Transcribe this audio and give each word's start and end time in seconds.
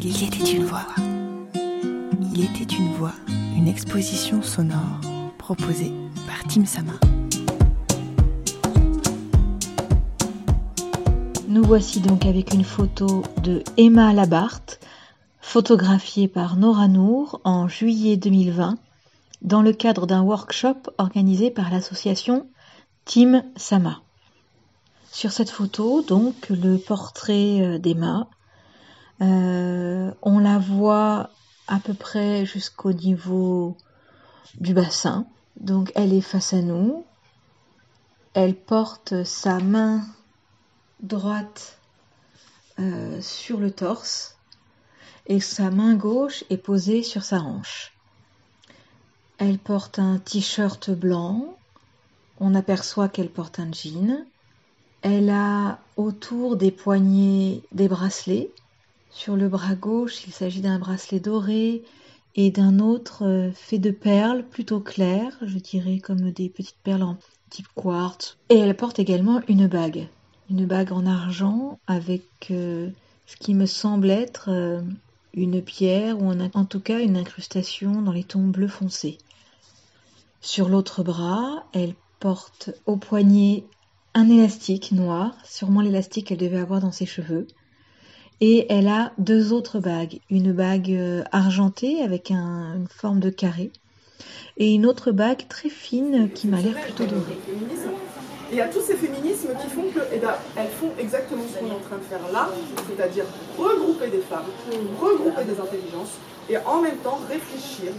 Il 0.00 0.22
était 0.22 0.52
une 0.52 0.64
voix. 0.64 0.86
Il 2.32 2.44
était 2.44 2.72
une 2.76 2.92
voix, 2.92 3.14
une 3.56 3.66
exposition 3.66 4.42
sonore 4.42 5.00
proposée 5.38 5.92
par 6.26 6.44
Tim 6.48 6.64
Sama. 6.64 6.92
Nous 11.48 11.64
voici 11.64 11.98
donc 12.00 12.26
avec 12.26 12.54
une 12.54 12.62
photo 12.62 13.24
de 13.42 13.64
Emma 13.76 14.12
Labarthe, 14.12 14.78
photographiée 15.40 16.28
par 16.28 16.56
Nora 16.56 16.86
Nour 16.86 17.40
en 17.42 17.66
juillet 17.66 18.16
2020 18.16 18.78
dans 19.42 19.62
le 19.62 19.72
cadre 19.72 20.06
d'un 20.06 20.22
workshop 20.22 20.76
organisé 20.98 21.50
par 21.50 21.70
l'association 21.70 22.46
Team 23.04 23.42
Sama. 23.56 24.00
Sur 25.10 25.32
cette 25.32 25.50
photo, 25.50 26.02
donc, 26.02 26.50
le 26.50 26.76
portrait 26.76 27.60
euh, 27.60 27.78
d'Emma, 27.78 28.28
euh, 29.20 30.12
on 30.22 30.38
la 30.38 30.58
voit 30.58 31.30
à 31.66 31.78
peu 31.80 31.94
près 31.94 32.46
jusqu'au 32.46 32.92
niveau 32.92 33.76
du 34.60 34.74
bassin. 34.74 35.26
Donc, 35.60 35.92
elle 35.94 36.12
est 36.12 36.20
face 36.20 36.52
à 36.52 36.62
nous. 36.62 37.04
Elle 38.34 38.54
porte 38.54 39.24
sa 39.24 39.58
main 39.58 40.04
droite 41.00 41.78
euh, 42.78 43.20
sur 43.20 43.58
le 43.58 43.70
torse 43.70 44.36
et 45.26 45.40
sa 45.40 45.70
main 45.70 45.94
gauche 45.94 46.44
est 46.48 46.56
posée 46.56 47.02
sur 47.02 47.22
sa 47.22 47.40
hanche. 47.40 47.92
Elle 49.38 49.58
porte 49.58 49.98
un 49.98 50.18
t-shirt 50.18 50.90
blanc. 50.90 51.56
On 52.40 52.54
aperçoit 52.54 53.08
qu'elle 53.08 53.30
porte 53.30 53.58
un 53.60 53.70
jean. 53.72 54.24
Elle 55.02 55.30
a 55.30 55.78
autour 55.96 56.56
des 56.56 56.70
poignets 56.70 57.62
des 57.72 57.88
bracelets. 57.88 58.50
Sur 59.10 59.36
le 59.36 59.48
bras 59.48 59.74
gauche, 59.74 60.26
il 60.26 60.32
s'agit 60.32 60.60
d'un 60.60 60.78
bracelet 60.78 61.20
doré 61.20 61.82
et 62.34 62.50
d'un 62.50 62.78
autre 62.78 63.24
euh, 63.24 63.50
fait 63.52 63.78
de 63.78 63.90
perles 63.90 64.44
plutôt 64.44 64.80
claires, 64.80 65.36
je 65.42 65.58
dirais 65.58 65.98
comme 65.98 66.30
des 66.30 66.48
petites 66.48 66.78
perles 66.82 67.02
en 67.02 67.16
type 67.50 67.68
quartz. 67.74 68.36
Et 68.50 68.58
elle 68.58 68.76
porte 68.76 68.98
également 68.98 69.40
une 69.48 69.66
bague, 69.66 70.06
une 70.50 70.66
bague 70.66 70.92
en 70.92 71.06
argent 71.06 71.78
avec 71.86 72.22
euh, 72.50 72.90
ce 73.26 73.36
qui 73.36 73.54
me 73.54 73.66
semble 73.66 74.10
être 74.10 74.50
euh, 74.50 74.80
une 75.34 75.62
pierre 75.62 76.20
ou 76.22 76.30
en 76.30 76.64
tout 76.64 76.80
cas 76.80 77.00
une 77.00 77.16
incrustation 77.16 78.02
dans 78.02 78.12
les 78.12 78.24
tons 78.24 78.46
bleu 78.46 78.68
foncé. 78.68 79.18
Sur 80.40 80.68
l'autre 80.68 81.02
bras, 81.02 81.64
elle 81.72 81.94
porte 82.20 82.70
au 82.86 82.96
poignet 82.96 83.64
un 84.14 84.28
élastique 84.28 84.92
noir, 84.92 85.36
sûrement 85.44 85.80
l'élastique 85.80 86.28
qu'elle 86.28 86.38
devait 86.38 86.58
avoir 86.58 86.80
dans 86.80 86.92
ses 86.92 87.06
cheveux. 87.06 87.46
Et 88.40 88.66
elle 88.72 88.88
a 88.88 89.12
deux 89.18 89.52
autres 89.52 89.80
bagues, 89.80 90.20
une 90.30 90.52
bague 90.52 90.92
euh, 90.92 91.24
argentée 91.32 92.02
avec 92.02 92.30
une 92.30 92.86
forme 92.88 93.18
de 93.18 93.30
carré. 93.30 93.70
Et 94.56 94.74
une 94.74 94.86
autre 94.86 95.12
bague 95.12 95.46
très 95.48 95.68
fine 95.68 96.30
qui 96.34 96.46
m'a 96.48 96.60
l'air 96.60 96.80
plutôt 96.80 97.04
dorée. 97.04 97.38
Et 98.50 98.54
il 98.54 98.58
y 98.58 98.60
a 98.60 98.68
tous 98.68 98.80
ces 98.80 98.94
féminismes 98.94 99.50
qui 99.60 99.68
font 99.68 99.84
que, 99.94 100.00
eh 100.12 100.18
ben, 100.18 100.34
elles 100.56 100.68
font 100.68 100.90
exactement 100.98 101.42
ce 101.52 101.58
qu'on 101.58 101.66
est 101.66 101.74
en 101.74 101.80
train 101.80 101.98
de 101.98 102.02
faire 102.02 102.32
là, 102.32 102.48
c'est-à-dire 102.88 103.24
regrouper 103.58 104.08
des 104.08 104.22
femmes, 104.22 104.46
regrouper 105.00 105.44
des 105.44 105.60
intelligences, 105.60 106.16
et 106.48 106.56
en 106.58 106.80
même 106.80 106.96
temps 106.98 107.20
réfléchir 107.28 107.92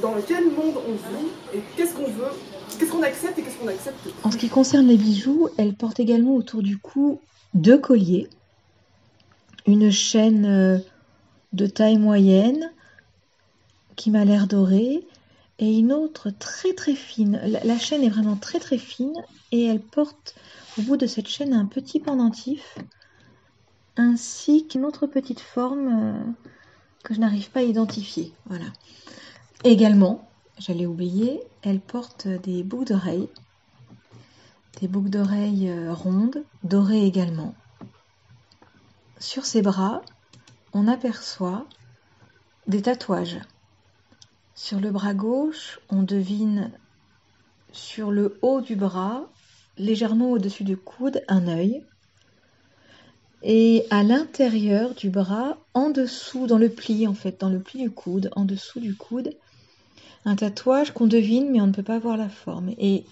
dans 0.00 0.14
quel 0.26 0.44
monde 0.44 0.74
on 0.88 0.92
vit 0.92 1.28
et 1.54 1.60
qu'est-ce 1.76 1.94
qu'on 1.94 2.10
veut, 2.10 2.32
qu'est-ce 2.78 2.90
qu'on 2.90 3.02
accepte 3.02 3.38
et 3.38 3.42
qu'est-ce 3.42 3.58
qu'on 3.58 3.68
accepte 3.68 4.08
En 4.22 4.30
ce 4.30 4.36
qui 4.36 4.48
concerne 4.48 4.86
les 4.86 4.96
bijoux, 4.96 5.48
elle 5.58 5.74
porte 5.74 6.00
également 6.00 6.34
autour 6.34 6.62
du 6.62 6.78
cou 6.78 7.20
deux 7.52 7.78
colliers, 7.78 8.28
une 9.66 9.90
chaîne 9.90 10.44
euh, 10.46 10.78
de 11.52 11.66
taille 11.66 11.98
moyenne 11.98 12.72
qui 13.96 14.10
m'a 14.10 14.24
l'air 14.24 14.46
dorée 14.46 15.06
et 15.58 15.78
une 15.78 15.92
autre 15.92 16.30
très 16.30 16.74
très 16.74 16.94
fine. 16.94 17.40
La, 17.64 17.78
chaîne 17.78 18.02
est 18.02 18.08
vraiment 18.08 18.36
très 18.36 18.58
très 18.58 18.78
fine 18.78 19.14
et 19.52 19.64
elle 19.66 19.80
porte 19.80 20.34
au 20.78 20.82
bout 20.82 20.96
de 20.96 21.06
cette 21.06 21.28
chaîne 21.28 21.52
un 21.52 21.66
petit 21.66 22.00
pendentif 22.00 22.76
ainsi 23.96 24.66
qu'une 24.66 24.84
autre 24.84 25.06
petite 25.06 25.40
forme 25.40 25.88
euh, 25.88 26.32
que 27.04 27.14
je 27.14 27.20
n'arrive 27.20 27.50
pas 27.50 27.60
à 27.60 27.62
identifier. 27.62 28.32
Voilà. 28.46 28.66
Également, 29.62 30.28
j'allais 30.58 30.86
oublier, 30.86 31.40
elle 31.62 31.80
porte 31.80 32.26
des 32.26 32.64
boucles 32.64 32.86
d'oreilles, 32.86 33.28
des 34.80 34.88
boucles 34.88 35.10
d'oreilles 35.10 35.70
euh, 35.70 35.94
rondes, 35.94 36.42
dorées 36.64 37.06
également. 37.06 37.54
Sur 39.24 39.46
ses 39.46 39.62
bras, 39.62 40.02
on 40.74 40.86
aperçoit 40.86 41.66
des 42.66 42.82
tatouages. 42.82 43.38
Sur 44.54 44.80
le 44.80 44.90
bras 44.90 45.14
gauche, 45.14 45.80
on 45.88 46.02
devine 46.02 46.70
sur 47.72 48.10
le 48.10 48.38
haut 48.42 48.60
du 48.60 48.76
bras, 48.76 49.24
légèrement 49.78 50.30
au-dessus 50.32 50.62
du 50.62 50.76
coude, 50.76 51.22
un 51.26 51.48
œil. 51.48 51.82
Et 53.42 53.86
à 53.88 54.02
l'intérieur 54.02 54.94
du 54.94 55.08
bras, 55.08 55.56
en 55.72 55.88
dessous, 55.88 56.46
dans 56.46 56.58
le 56.58 56.68
pli 56.68 57.08
en 57.08 57.14
fait, 57.14 57.40
dans 57.40 57.48
le 57.48 57.60
pli 57.60 57.80
du 57.80 57.90
coude, 57.90 58.28
en 58.36 58.44
dessous 58.44 58.78
du 58.78 58.94
coude, 58.94 59.30
un 60.26 60.36
tatouage 60.36 60.92
qu'on 60.92 61.06
devine 61.06 61.50
mais 61.50 61.62
on 61.62 61.68
ne 61.68 61.72
peut 61.72 61.82
pas 61.82 61.98
voir 61.98 62.18
la 62.18 62.28
forme. 62.28 62.74
Et 62.76 63.06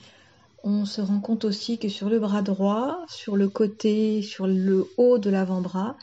on 0.64 0.84
se 0.84 1.00
rend 1.00 1.20
compte 1.20 1.44
aussi 1.44 1.78
que 1.78 1.88
sur 1.88 2.08
le 2.08 2.18
bras 2.18 2.42
droit, 2.42 2.98
sur 3.08 3.36
le 3.36 3.48
côté, 3.48 4.22
sur 4.22 4.46
le 4.46 4.88
haut 4.96 5.18
de 5.18 5.30
l'avant-bras, 5.30 5.96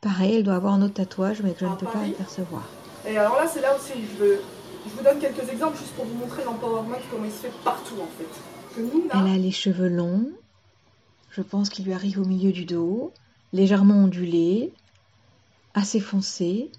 pareil, 0.00 0.36
elle 0.36 0.42
doit 0.42 0.54
avoir 0.54 0.74
un 0.74 0.82
autre 0.82 0.94
tatouage 0.94 1.42
mais 1.42 1.52
que 1.52 1.60
je 1.60 1.66
ne 1.66 1.76
peux 1.76 1.86
pas 1.86 2.00
apercevoir. 2.00 2.68
Et 3.06 3.16
alors 3.16 3.36
là, 3.36 3.46
c'est 3.46 3.60
là 3.60 3.74
aussi, 3.76 3.92
je 4.12 4.24
veux 4.24 4.40
je 4.84 4.90
vous 4.96 5.04
donne 5.04 5.18
quelques 5.18 5.48
exemples 5.48 5.78
juste 5.78 5.92
pour 5.92 6.04
vous 6.04 6.14
montrer 6.14 6.44
l'empowerment, 6.44 6.98
comment 7.10 7.24
il 7.24 7.30
se 7.30 7.42
fait 7.42 7.52
partout 7.64 7.94
en 8.00 8.08
fait. 8.18 9.10
Elle 9.14 9.32
a 9.32 9.38
les 9.38 9.52
cheveux 9.52 9.88
longs, 9.88 10.30
je 11.30 11.42
pense 11.42 11.68
qu'il 11.68 11.84
lui 11.84 11.92
arrive 11.92 12.18
au 12.20 12.24
milieu 12.24 12.52
du 12.52 12.64
dos, 12.64 13.12
légèrement 13.52 14.04
ondulés, 14.04 14.72
assez 15.74 16.00
foncés, 16.00 16.70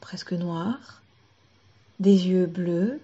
presque 0.00 0.32
noirs, 0.32 1.02
des 2.00 2.28
yeux 2.28 2.46
bleus. 2.46 3.00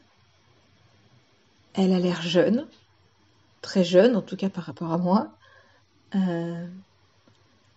Elle 1.75 1.93
a 1.93 2.01
l'air 2.01 2.21
jeune, 2.23 2.67
très 3.61 3.85
jeune 3.85 4.17
en 4.17 4.23
tout 4.23 4.37
cas 4.37 4.49
par 4.49 4.65
rapport 4.65 4.93
à 4.93 4.99
moi. 4.99 5.33
Euh, 6.15 6.67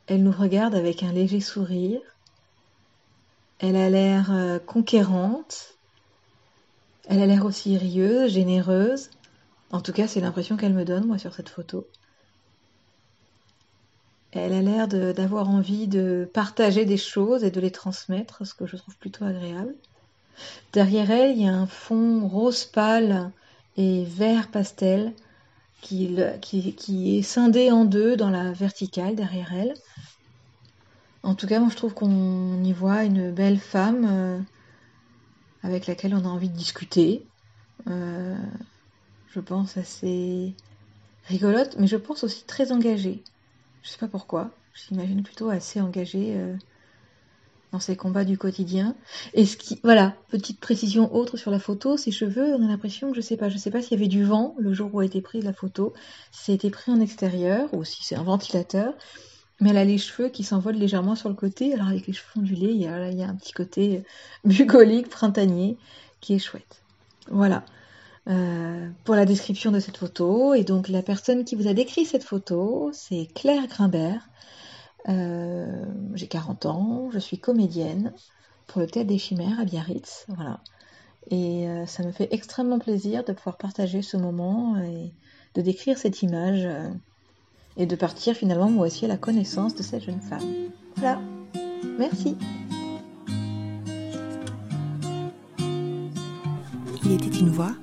elle 0.08 0.24
nous 0.24 0.32
regarde 0.32 0.76
avec 0.76 1.04
un 1.04 1.12
léger 1.12 1.40
sourire. 1.40 2.02
Elle 3.60 3.76
a 3.76 3.90
l'air 3.90 4.32
euh, 4.32 4.60
conquérante, 4.60 5.76
elle 7.08 7.22
a 7.22 7.26
l'air 7.26 7.46
aussi 7.46 7.78
rieuse, 7.78 8.34
généreuse. 8.34 9.10
En 9.72 9.82
tout 9.82 9.94
cas, 9.94 10.08
c'est 10.08 10.20
l'impression 10.20 10.58
qu'elle 10.58 10.74
me 10.74 10.86
donne, 10.86 11.06
moi, 11.06 11.18
sur 11.18 11.34
cette 11.34 11.50
photo. 11.50 11.88
Elle 14.32 14.54
a 14.54 14.62
l'air 14.62 14.88
d'avoir 14.88 15.50
envie 15.50 15.88
de 15.88 16.30
partager 16.34 16.86
des 16.86 16.98
choses 16.98 17.44
et 17.44 17.52
de 17.52 17.62
les 17.62 17.72
transmettre, 17.72 18.46
ce 18.48 18.54
que 18.54 18.66
je 18.66 18.78
trouve 18.78 18.98
plutôt 18.98 19.26
agréable. 19.26 19.76
Derrière 20.72 21.12
elle, 21.12 21.38
il 21.38 21.44
y 21.44 21.48
a 21.48 21.54
un 21.54 21.68
fond 21.68 22.28
rose 22.28 22.66
pâle 22.66 23.32
et 23.78 24.06
vert 24.06 24.50
pastel 24.50 25.14
qui, 25.84 27.18
est 27.18 27.22
scindé 27.22 27.72
en 27.72 27.86
deux 27.86 28.16
dans 28.16 28.30
la 28.30 28.52
verticale 28.52 29.16
derrière 29.16 29.54
elle. 29.54 29.74
En 31.22 31.36
tout 31.36 31.48
cas, 31.48 31.60
moi 31.60 31.70
je 31.70 31.76
trouve 31.76 31.94
qu'on 31.94 32.64
y 32.64 32.74
voit 32.74 33.04
une 33.04 33.32
belle 33.32 33.60
femme 33.60 34.08
euh, 34.10 34.40
avec 35.62 35.88
laquelle 35.88 36.16
on 36.16 36.26
a 36.26 36.30
envie 36.30 36.50
de 36.50 36.58
discuter. 36.58 37.26
Euh, 37.88 38.36
je 39.28 39.40
pense 39.40 39.78
assez 39.78 40.54
rigolote, 41.28 41.76
mais 41.80 41.88
je 41.88 41.98
pense 41.98 42.24
aussi 42.24 42.44
très 42.46 42.72
engagée. 42.72 43.24
Je 43.84 43.90
sais 43.90 43.98
pas 43.98 44.08
pourquoi. 44.08 44.52
Je 44.74 44.90
l'imagine 44.90 45.24
plutôt 45.24 45.50
assez 45.50 45.80
engagée 45.80 46.36
euh, 46.36 46.56
dans 47.74 47.80
ses 47.80 47.96
combats 47.96 48.24
du 48.24 48.38
quotidien. 48.38 48.96
Et 49.34 49.46
ce 49.46 49.58
qui, 49.58 49.80
voilà, 49.84 50.14
petite 50.30 50.60
précision 50.60 51.14
autre 51.14 51.38
sur 51.38 51.50
la 51.50 51.60
photo, 51.60 51.98
ses 51.98 52.12
cheveux, 52.12 52.54
on 52.54 52.64
a 52.64 52.68
l'impression 52.68 53.10
que 53.10 53.16
je 53.16 53.22
sais 53.22 53.36
pas, 53.36 53.50
je 53.50 53.58
sais 53.58 53.72
pas 53.72 53.81
s'il 53.81 53.98
y 53.98 54.02
avait 54.02 54.08
du 54.08 54.24
vent 54.24 54.56
le 54.60 54.74
jour 54.74 54.94
où 54.94 55.00
a 55.00 55.06
été 55.06 55.22
prise 55.22 55.44
la 55.44 55.54
photo, 55.54 55.94
si 56.31 56.54
été 56.54 56.70
pris 56.70 56.92
en 56.92 57.02
extérieur 57.02 57.74
ou 57.74 57.84
si 57.84 58.04
c'est 58.04 58.16
un 58.16 58.24
ventilateur. 58.24 58.94
Mais 59.60 59.72
elle 59.72 59.78
a 59.78 59.86
les 59.86 59.98
cheveux 59.98 60.30
qui 60.30 60.44
s'envolent 60.44 60.75
légèrement 60.75 61.16
sur 61.16 61.30
le 61.30 61.36
côté. 61.36 61.74
Alors 61.74 61.88
avec 61.88 62.06
les 62.06 62.14
cheveux 62.14 62.30
ondulés, 62.38 62.72
il 62.72 62.81
y 62.81 62.88
a, 62.88 63.28
un 63.28 63.36
petit 63.36 63.54
côté 63.54 64.04
bucolique, 64.46 65.10
printanier, 65.10 65.78
qui 66.22 66.36
est 66.36 66.40
chouette. 66.40 66.84
Voilà. 67.31 67.66
Euh, 68.30 68.88
pour 69.04 69.16
la 69.16 69.26
description 69.26 69.72
de 69.72 69.80
cette 69.80 69.98
photo. 69.98 70.54
Et 70.54 70.64
donc 70.64 70.90
la 70.90 71.02
personne 71.02 71.44
qui 71.44 71.56
vous 71.56 71.68
a 71.68 71.74
décrit 71.74 72.06
cette 72.06 72.24
photo, 72.24 72.92
c'est 72.94 73.28
Claire 73.34 73.66
Grimbert. 73.66 74.30
Euh, 75.10 75.86
j'ai 76.14 76.28
40 76.28 76.66
ans, 76.66 77.10
je 77.12 77.20
suis 77.20 77.38
comédienne 77.38 78.14
pour 78.68 78.82
le 78.82 78.88
Théâtre 78.88 79.10
des 79.10 79.18
Chimères 79.18 79.60
à 79.60 79.66
Biarritz. 79.66 80.26
Voilà. 80.30 80.60
Et 81.30 81.68
euh, 81.68 81.86
ça 81.86 82.04
me 82.04 82.12
fait 82.12 82.28
extrêmement 82.32 82.80
plaisir 82.80 83.24
de 83.24 83.34
pouvoir 83.34 83.58
partager 83.58 84.02
ce 84.02 84.18
moment 84.18 84.78
et 84.78 85.12
de 85.56 85.62
décrire 85.62 85.98
cette 85.98 86.22
image 86.22 86.66
euh, 86.66 86.90
et 87.78 87.86
de 87.86 87.96
partir 87.96 88.36
finalement 88.36 88.70
moi 88.70 88.88
aussi 88.88 89.06
à 89.06 89.08
la 89.08 89.18
connaissance 89.18 89.76
de 89.76 89.84
cette 89.84 90.04
jeune 90.04 90.22
femme. 90.22 90.70
Voilà. 90.98 91.22
Merci. 91.98 92.38
Il 97.06 97.12
était 97.12 97.38
une 97.38 97.50
voix, 97.50 97.74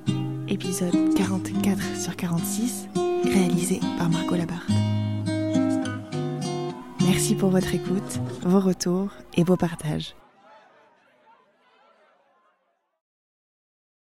épisode 0.47 1.13
44 1.15 1.95
sur 1.95 2.15
46, 2.15 2.87
réalisé 3.23 3.79
par 3.97 4.09
Margot 4.09 4.35
Labarthe. 4.35 4.80
Pour 7.39 7.49
votre 7.49 7.73
écoute, 7.73 8.19
vos 8.43 8.59
retours 8.59 9.11
et 9.35 9.43
vos 9.43 9.57
partages. 9.57 10.15